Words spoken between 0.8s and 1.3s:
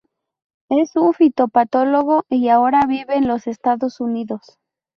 un